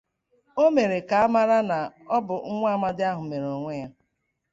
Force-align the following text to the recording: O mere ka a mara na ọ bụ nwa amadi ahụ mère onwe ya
O 0.63 0.65
mere 0.75 0.97
ka 1.09 1.17
a 1.25 1.31
mara 1.33 1.57
na 1.69 1.77
ọ 2.15 2.17
bụ 2.25 2.35
nwa 2.55 2.69
amadi 2.75 3.03
ahụ 3.11 3.21
mère 3.29 3.47
onwe 3.57 3.73
ya 3.81 3.87